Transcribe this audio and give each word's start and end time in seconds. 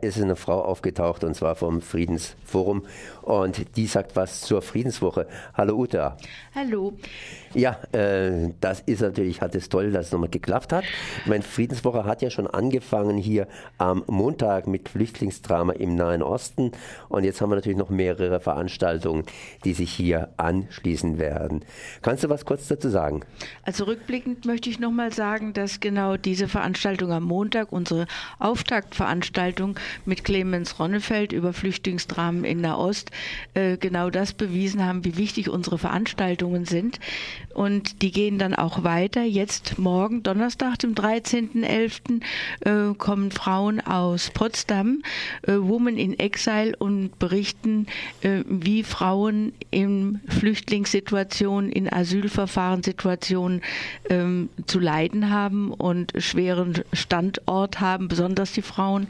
ist 0.00 0.22
eine 0.22 0.36
Frau 0.36 0.62
aufgetaucht 0.62 1.24
und 1.24 1.34
zwar 1.34 1.56
vom 1.56 1.80
Friedensforum 1.80 2.84
und 3.22 3.76
die 3.76 3.88
sagt 3.88 4.14
was 4.14 4.42
zur 4.42 4.62
Friedenswoche. 4.62 5.26
Hallo 5.54 5.74
Uta. 5.74 6.16
Hallo. 6.54 6.92
Ja, 7.52 7.80
äh, 7.90 8.50
das 8.60 8.78
ist 8.82 9.00
natürlich, 9.00 9.40
hat 9.40 9.56
es 9.56 9.68
toll, 9.68 9.90
dass 9.90 10.06
es 10.06 10.12
nochmal 10.12 10.28
geklappt 10.28 10.72
hat. 10.72 10.84
Meine 11.26 11.42
Friedenswoche 11.42 12.04
hat 12.04 12.22
ja 12.22 12.30
schon 12.30 12.46
angefangen 12.46 13.16
hier 13.16 13.48
am 13.78 14.04
Montag 14.06 14.68
mit 14.68 14.88
Flüchtlingsdrama 14.88 15.72
im 15.72 15.96
Nahen 15.96 16.22
Osten 16.22 16.70
und 17.08 17.24
jetzt 17.24 17.40
haben 17.40 17.50
wir 17.50 17.56
natürlich 17.56 17.76
noch 17.76 17.90
mehrere 17.90 18.38
Veranstaltungen, 18.38 19.24
die 19.64 19.74
sich 19.74 19.90
hier 19.90 20.28
anschließen 20.36 21.18
werden. 21.18 21.64
Kannst 22.02 22.22
du 22.22 22.28
was 22.28 22.44
kurz 22.44 22.68
dazu 22.68 22.88
sagen? 22.88 23.22
Also 23.64 23.82
rückblickend 23.82 24.44
möchte 24.44 24.70
ich 24.70 24.78
nochmal 24.78 25.12
sagen, 25.12 25.54
dass 25.54 25.80
genau 25.80 26.16
diese 26.16 26.46
Veranstaltung 26.46 27.10
am 27.10 27.24
Montag, 27.24 27.72
unsere 27.72 28.06
Auftaktveranstaltung, 28.38 29.74
mit 30.04 30.24
Clemens 30.24 30.78
Ronnefeld 30.78 31.32
über 31.32 31.52
Flüchtlingsdramen 31.52 32.44
in 32.44 32.60
Nahost 32.60 33.10
äh, 33.54 33.76
genau 33.76 34.10
das 34.10 34.32
bewiesen 34.32 34.84
haben, 34.84 35.04
wie 35.04 35.16
wichtig 35.16 35.48
unsere 35.48 35.78
Veranstaltungen 35.78 36.64
sind. 36.64 36.98
Und 37.54 38.02
die 38.02 38.12
gehen 38.12 38.38
dann 38.38 38.54
auch 38.54 38.84
weiter. 38.84 39.22
Jetzt 39.22 39.78
morgen, 39.78 40.22
Donnerstag, 40.22 40.78
dem 40.78 40.94
13.11., 40.94 42.20
äh, 42.60 42.94
kommen 42.94 43.30
Frauen 43.30 43.80
aus 43.80 44.30
Potsdam, 44.30 45.02
äh, 45.42 45.54
Women 45.54 45.96
in 45.96 46.18
Exile, 46.18 46.76
und 46.78 47.18
berichten, 47.18 47.86
wie 48.22 48.82
Frauen 48.82 49.52
in 49.70 50.20
Flüchtlingssituationen, 50.28 51.70
in 51.70 51.92
Asylverfahrenssituationen 51.92 53.62
ähm, 54.08 54.48
zu 54.66 54.78
leiden 54.78 55.30
haben 55.30 55.72
und 55.72 56.12
schweren 56.18 56.82
Standort 56.92 57.80
haben, 57.80 58.08
besonders 58.08 58.52
die 58.52 58.62
Frauen. 58.62 59.08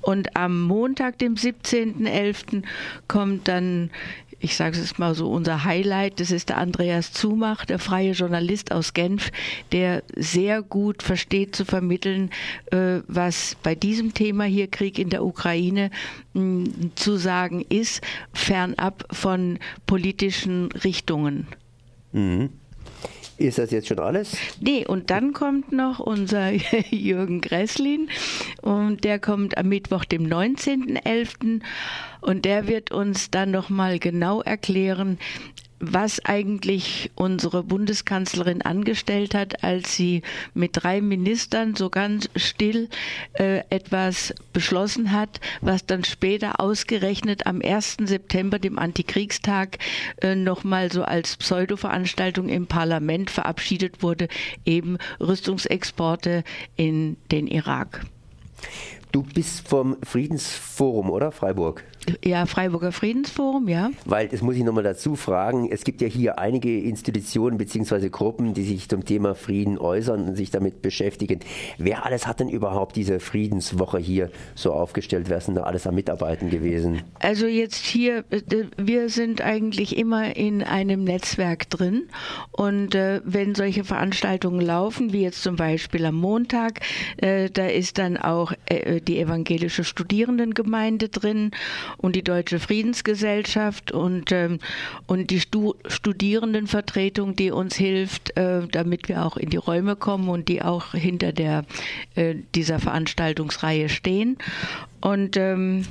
Und 0.00 0.15
und 0.16 0.36
am 0.36 0.62
Montag, 0.62 1.18
dem 1.18 1.34
17.11., 1.34 2.62
kommt 3.06 3.48
dann 3.48 3.90
ich 4.38 4.54
sage 4.54 4.78
es 4.78 4.98
mal 4.98 5.14
so, 5.14 5.30
unser 5.30 5.64
Highlight, 5.64 6.20
das 6.20 6.30
ist 6.30 6.50
der 6.50 6.58
Andreas 6.58 7.10
Zumach, 7.10 7.64
der 7.64 7.78
freie 7.78 8.12
Journalist 8.12 8.70
aus 8.70 8.92
Genf, 8.92 9.32
der 9.72 10.02
sehr 10.14 10.60
gut 10.60 11.02
versteht 11.02 11.56
zu 11.56 11.64
vermitteln, 11.64 12.30
äh, 12.70 13.00
was 13.08 13.56
bei 13.62 13.74
diesem 13.74 14.12
Thema 14.12 14.44
hier 14.44 14.66
Krieg 14.66 14.98
in 14.98 15.08
der 15.08 15.24
Ukraine 15.24 15.90
zu 16.96 17.16
sagen 17.16 17.64
ist, 17.70 18.02
fernab 18.34 19.06
von 19.10 19.58
politischen 19.86 20.70
Richtungen. 20.70 21.46
Mhm. 22.12 22.50
Ist 23.38 23.58
das 23.58 23.70
jetzt 23.70 23.88
schon 23.88 23.98
alles? 23.98 24.36
Nee, 24.60 24.86
und 24.86 25.10
dann 25.10 25.34
kommt 25.34 25.70
noch 25.70 25.98
unser 25.98 26.50
Jürgen 26.90 27.42
Gresslin 27.42 28.08
und 28.62 29.04
der 29.04 29.18
kommt 29.18 29.58
am 29.58 29.68
Mittwoch, 29.68 30.06
dem 30.06 30.24
19.11. 30.24 31.60
und 32.22 32.44
der 32.46 32.66
wird 32.66 32.92
uns 32.92 33.30
dann 33.30 33.50
nochmal 33.50 33.98
genau 33.98 34.40
erklären, 34.40 35.18
was 35.78 36.24
eigentlich 36.24 37.10
unsere 37.14 37.62
Bundeskanzlerin 37.62 38.62
angestellt 38.62 39.34
hat, 39.34 39.62
als 39.62 39.94
sie 39.94 40.22
mit 40.54 40.70
drei 40.74 41.00
Ministern 41.00 41.74
so 41.74 41.90
ganz 41.90 42.28
still 42.34 42.88
äh, 43.34 43.62
etwas 43.70 44.34
beschlossen 44.52 45.12
hat, 45.12 45.40
was 45.60 45.84
dann 45.84 46.04
später 46.04 46.60
ausgerechnet 46.60 47.46
am 47.46 47.60
1. 47.62 47.98
September, 48.04 48.58
dem 48.58 48.78
Antikriegstag, 48.78 49.78
äh, 50.22 50.34
nochmal 50.34 50.90
so 50.90 51.02
als 51.02 51.36
Pseudo-Veranstaltung 51.36 52.48
im 52.48 52.66
Parlament 52.66 53.30
verabschiedet 53.30 54.02
wurde, 54.02 54.28
eben 54.64 54.96
Rüstungsexporte 55.20 56.42
in 56.76 57.16
den 57.30 57.46
Irak. 57.46 58.06
Du 59.12 59.22
bist 59.22 59.68
vom 59.68 59.96
Friedensforum, 60.02 61.10
oder 61.10 61.32
Freiburg? 61.32 61.84
Ja, 62.24 62.46
Freiburger 62.46 62.92
Friedensforum, 62.92 63.68
ja. 63.68 63.90
Weil, 64.04 64.28
das 64.28 64.42
muss 64.42 64.56
ich 64.56 64.64
nochmal 64.64 64.84
dazu 64.84 65.16
fragen, 65.16 65.68
es 65.70 65.84
gibt 65.84 66.00
ja 66.00 66.08
hier 66.08 66.38
einige 66.38 66.80
Institutionen 66.80 67.58
bzw. 67.58 68.08
Gruppen, 68.08 68.54
die 68.54 68.62
sich 68.64 68.88
zum 68.88 69.04
Thema 69.04 69.34
Frieden 69.34 69.78
äußern 69.78 70.28
und 70.28 70.36
sich 70.36 70.50
damit 70.50 70.82
beschäftigen. 70.82 71.40
Wer 71.78 72.04
alles 72.06 72.26
hat 72.26 72.40
denn 72.40 72.48
überhaupt 72.48 72.96
diese 72.96 73.20
Friedenswoche 73.20 73.98
hier 73.98 74.30
so 74.54 74.72
aufgestellt? 74.72 75.28
Wer 75.28 75.40
sind 75.40 75.56
da 75.56 75.62
alles 75.62 75.86
am 75.86 75.94
Mitarbeiten 75.94 76.50
gewesen? 76.50 77.02
Also 77.20 77.46
jetzt 77.46 77.84
hier, 77.84 78.24
äh, 78.30 78.42
wir 78.76 79.08
sind 79.08 79.40
eigentlich 79.40 79.96
immer 79.96 80.36
in 80.36 80.62
einem 80.62 81.04
Netzwerk 81.04 81.68
drin 81.70 82.08
und 82.52 82.94
äh, 82.94 83.20
wenn 83.24 83.54
solche 83.54 83.84
Veranstaltungen 83.84 84.60
laufen, 84.60 85.12
wie 85.12 85.22
jetzt 85.22 85.42
zum 85.42 85.56
Beispiel 85.56 86.04
am 86.04 86.16
Montag, 86.16 86.80
äh, 87.18 87.50
da 87.50 87.66
ist 87.66 87.98
dann 87.98 88.16
auch 88.16 88.52
die 89.06 89.18
evangelische 89.18 89.84
Studierendengemeinde 89.84 91.08
drin 91.08 91.50
und 91.98 92.16
die 92.16 92.22
Deutsche 92.22 92.58
Friedensgesellschaft 92.58 93.92
und, 93.92 94.32
ähm, 94.32 94.58
und 95.06 95.30
die 95.30 95.40
Stu 95.40 95.74
Studierendenvertretung, 95.86 97.36
die 97.36 97.50
uns 97.50 97.76
hilft, 97.76 98.36
äh, 98.36 98.66
damit 98.68 99.08
wir 99.08 99.24
auch 99.24 99.36
in 99.36 99.50
die 99.50 99.56
Räume 99.56 99.96
kommen 99.96 100.28
und 100.28 100.48
die 100.48 100.62
auch 100.62 100.92
hinter 100.92 101.32
der, 101.32 101.64
äh, 102.14 102.34
dieser 102.54 102.78
Veranstaltungsreihe 102.78 103.88
stehen. 103.88 104.38
Und 105.00 105.36
ähm, 105.36 105.84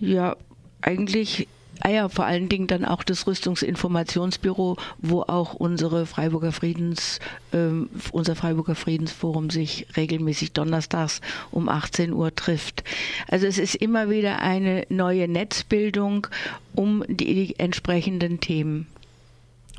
ja, 0.00 0.36
eigentlich 0.80 1.48
Ah 1.80 1.90
ja, 1.90 2.08
vor 2.08 2.24
allen 2.24 2.48
Dingen 2.48 2.66
dann 2.66 2.84
auch 2.84 3.02
das 3.02 3.26
Rüstungsinformationsbüro, 3.26 4.76
wo 4.98 5.22
auch 5.22 5.54
unsere 5.54 6.06
Freiburger 6.06 6.52
Friedens, 6.52 7.20
äh, 7.52 7.68
unser 8.12 8.34
Freiburger 8.34 8.74
Friedensforum 8.74 9.50
sich 9.50 9.86
regelmäßig 9.96 10.52
donnerstags 10.52 11.20
um 11.50 11.68
18 11.68 12.12
Uhr 12.12 12.34
trifft. 12.34 12.84
Also 13.28 13.46
es 13.46 13.58
ist 13.58 13.74
immer 13.76 14.10
wieder 14.10 14.40
eine 14.40 14.86
neue 14.88 15.28
Netzbildung 15.28 16.26
um 16.74 17.04
die, 17.08 17.46
die 17.46 17.58
entsprechenden 17.58 18.40
Themen 18.40 18.86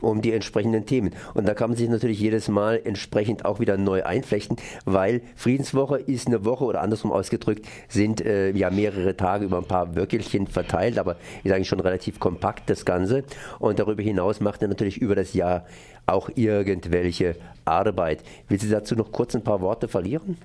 um 0.02 0.22
die 0.22 0.34
entsprechenden 0.34 0.86
Themen. 0.86 1.12
Und 1.34 1.48
da 1.48 1.54
kann 1.54 1.70
man 1.70 1.78
sich 1.78 1.90
natürlich 1.90 2.20
jedes 2.20 2.48
Mal 2.48 2.82
entsprechend 2.84 3.46
auch 3.46 3.60
wieder 3.60 3.78
neu 3.78 4.04
einflechten, 4.04 4.58
weil 4.86 5.22
Friedenswoche 5.36 5.98
ist 5.98 6.28
eine 6.28 6.46
Woche 6.46 6.66
oder 6.66 6.82
andersrum 6.82 7.12
ausgedrückt, 7.12 7.66
sind 7.88 8.22
äh, 8.22 8.52
ja 8.52 8.70
mehrere 8.70 9.16
Tage 9.16 9.46
über 9.46 9.58
ein 9.58 9.66
paar 9.66 9.96
Wöckelchen 9.96 10.48
verteilt, 10.48 10.98
aber 10.98 11.18
ist 11.44 11.52
eigentlich 11.52 11.68
schon 11.68 11.80
relativ 11.80 12.20
kompakt 12.20 12.70
das 12.70 12.86
Ganze. 12.86 13.24
Und 13.60 13.80
darüber 13.80 14.02
hinaus 14.02 14.40
macht 14.40 14.62
er 14.62 14.68
natürlich 14.68 14.98
über 14.98 15.16
das 15.16 15.34
Jahr 15.34 15.66
auch 16.10 16.30
irgendwelche 16.36 17.36
Arbeit. 17.66 18.24
Will 18.48 18.60
Sie 18.60 18.70
dazu 18.70 18.96
noch 18.96 19.12
kurz 19.12 19.36
ein 19.36 19.44
paar 19.44 19.62
Worte 19.62 19.88
verlieren? 19.88 20.38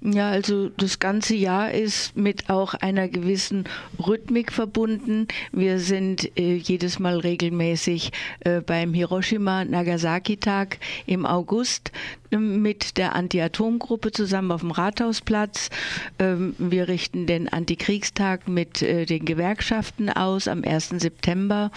Ja, 0.00 0.30
also 0.30 0.68
das 0.68 0.98
ganze 0.98 1.34
Jahr 1.34 1.72
ist 1.72 2.16
mit 2.16 2.48
auch 2.48 2.74
einer 2.74 3.08
gewissen 3.08 3.64
Rhythmik 4.04 4.52
verbunden. 4.52 5.26
Wir 5.52 5.80
sind 5.80 6.38
äh, 6.38 6.54
jedes 6.54 6.98
Mal 6.98 7.18
regelmäßig 7.18 8.12
äh, 8.40 8.60
beim 8.60 8.94
Hiroshima-Nagasaki-Tag 8.98 10.78
im 11.06 11.24
August 11.24 11.92
äh, 12.30 12.36
mit 12.36 12.98
der 12.98 13.14
Anti-Atom-Gruppe 13.14 14.12
zusammen 14.12 14.52
auf 14.52 14.60
dem 14.60 14.70
Rathausplatz. 14.70 15.70
Ähm, 16.18 16.54
wir 16.58 16.88
richten 16.88 17.26
den 17.26 17.48
Antikriegstag 17.48 18.48
mit 18.48 18.82
äh, 18.82 19.06
den 19.06 19.24
Gewerkschaften 19.24 20.10
aus 20.10 20.48
am 20.48 20.64
1. 20.64 20.90
September. 20.98 21.70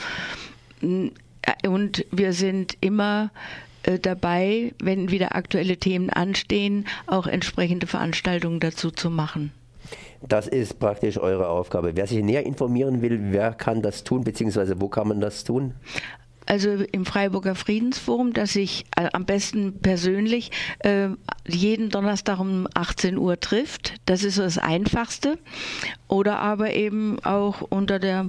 Äh, 0.82 1.68
und 1.68 2.06
wir 2.12 2.34
sind 2.34 2.78
immer 2.82 3.32
äh, 3.84 4.00
dabei, 4.00 4.74
wenn 4.82 5.12
wieder 5.12 5.36
aktuelle 5.36 5.78
Themen 5.78 6.10
anstehen, 6.10 6.86
auch 7.08 7.28
entsprechende 7.28 7.88
Veranstaltungen 7.88 8.60
dazu 8.60 8.92
zu 8.92 9.10
machen. 9.10 9.52
Das 10.28 10.48
ist 10.48 10.80
praktisch 10.80 11.18
eure 11.18 11.48
Aufgabe. 11.48 11.96
Wer 11.96 12.06
sich 12.06 12.24
näher 12.24 12.46
informieren 12.46 13.02
will, 13.02 13.20
wer 13.32 13.54
kann 13.54 13.82
das 13.82 14.04
tun, 14.04 14.24
beziehungsweise 14.24 14.80
wo 14.80 14.88
kann 14.88 15.08
man 15.08 15.20
das 15.20 15.44
tun? 15.44 15.74
Also 16.52 16.72
im 16.92 17.06
Freiburger 17.06 17.56
Friedensforum, 17.56 18.34
das 18.34 18.52
sich 18.52 18.84
äh, 18.98 19.08
am 19.14 19.24
besten 19.24 19.80
persönlich 19.80 20.52
äh, 20.80 21.08
jeden 21.48 21.90
Donnerstag 21.90 22.42
um 22.42 22.68
18 22.74 23.18
Uhr 23.18 23.40
trifft. 23.40 23.94
Das 24.06 24.26
ist 24.26 24.38
das 24.38 24.58
Einfachste. 24.58 25.38
Oder 26.10 26.40
aber 26.40 26.74
eben 26.74 27.24
auch 27.24 27.62
unter 27.62 28.00
der 28.00 28.28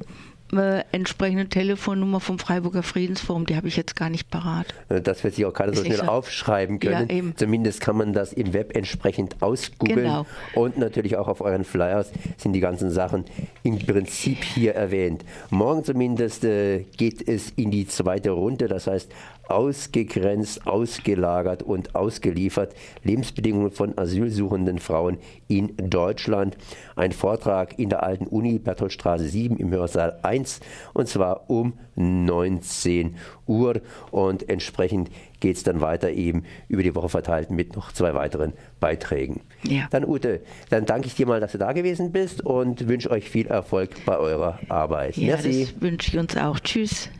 äh, 0.52 0.84
entsprechende 0.92 1.48
Telefonnummer 1.48 2.20
vom 2.20 2.38
Freiburger 2.38 2.82
Friedensforum, 2.82 3.46
die 3.46 3.56
habe 3.56 3.68
ich 3.68 3.76
jetzt 3.76 3.96
gar 3.96 4.10
nicht 4.10 4.30
parat. 4.30 4.66
Äh, 4.88 5.00
das 5.00 5.24
wird 5.24 5.34
sich 5.34 5.44
auch 5.46 5.52
keiner 5.52 5.74
so 5.74 5.84
schnell 5.84 5.98
so. 5.98 6.04
aufschreiben 6.04 6.78
können. 6.78 7.08
Ja, 7.10 7.32
Zumindest 7.36 7.80
kann 7.80 7.96
man 7.96 8.12
das 8.12 8.32
im 8.32 8.52
Web 8.52 8.76
entsprechend 8.76 9.36
ausgoogeln. 9.40 10.02
Genau. 10.02 10.26
Und 10.54 10.78
natürlich 10.78 11.16
auch 11.16 11.28
auf 11.28 11.40
euren 11.40 11.64
Flyers 11.64 12.10
sind 12.36 12.52
die 12.52 12.60
ganzen 12.60 12.90
Sachen 12.90 13.24
im 13.62 13.78
Prinzip 13.78 14.44
hier 14.44 14.74
erwähnt. 14.74 15.24
Morgen 15.50 15.84
zumindest 15.84 16.44
äh, 16.44 16.84
geht 16.96 17.26
es 17.26 17.50
in 17.56 17.70
die 17.70 17.86
zweite 17.86 18.30
Runde. 18.30 18.68
Das 18.68 18.86
heißt, 18.86 19.10
ausgegrenzt, 19.48 20.66
ausgelagert 20.66 21.62
und 21.62 21.94
ausgeliefert. 21.94 22.74
Lebensbedingungen 23.02 23.70
von 23.70 23.96
asylsuchenden 23.96 24.78
Frauen 24.78 25.18
in 25.48 25.76
Deutschland. 25.76 26.56
Ein 26.96 27.12
Vortrag 27.12 27.78
in 27.78 27.88
der 27.88 28.02
alten 28.02 28.26
Uni, 28.26 28.58
Bertholdstraße 28.58 29.28
7 29.28 29.56
im 29.56 29.70
Hörsaal 29.70 30.18
1 30.22 30.60
und 30.94 31.08
zwar 31.08 31.50
um 31.50 31.74
19 31.96 33.16
Uhr 33.46 33.80
und 34.10 34.48
entsprechend 34.48 35.10
geht 35.40 35.56
es 35.56 35.62
dann 35.62 35.80
weiter 35.80 36.10
eben 36.10 36.44
über 36.68 36.82
die 36.82 36.94
Woche 36.94 37.08
verteilt 37.08 37.50
mit 37.50 37.76
noch 37.76 37.92
zwei 37.92 38.14
weiteren 38.14 38.54
Beiträgen. 38.80 39.40
Ja. 39.64 39.88
Dann 39.90 40.06
Ute, 40.06 40.40
dann 40.70 40.86
danke 40.86 41.08
ich 41.08 41.14
dir 41.14 41.26
mal, 41.26 41.40
dass 41.40 41.52
du 41.52 41.58
da 41.58 41.72
gewesen 41.72 42.12
bist 42.12 42.40
und 42.40 42.88
wünsche 42.88 43.10
euch 43.10 43.28
viel 43.28 43.46
Erfolg 43.48 43.90
bei 44.06 44.16
eurer 44.16 44.58
Arbeit. 44.68 45.16
Ja, 45.16 45.34
Merci. 45.34 45.66
das 45.72 45.82
wünsche 45.82 46.12
ich 46.12 46.18
uns 46.18 46.36
auch. 46.36 46.58
Tschüss. 46.60 47.10